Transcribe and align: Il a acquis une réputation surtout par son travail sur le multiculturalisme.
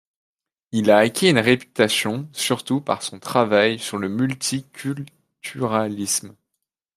Il 0.71 0.89
a 0.89 0.97
acquis 0.97 1.29
une 1.29 1.37
réputation 1.37 2.27
surtout 2.33 2.81
par 2.81 3.03
son 3.03 3.19
travail 3.19 3.77
sur 3.77 3.99
le 3.99 4.09
multiculturalisme. 4.09 6.35